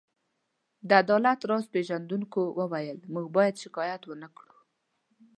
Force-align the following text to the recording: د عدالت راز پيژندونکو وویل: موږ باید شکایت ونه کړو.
د 0.87 0.89
عدالت 1.01 1.39
راز 1.49 1.65
پيژندونکو 1.73 2.41
وویل: 2.59 2.99
موږ 3.13 3.25
باید 3.37 3.55
شکایت 3.63 4.01
ونه 4.05 4.27
کړو. 4.37 4.57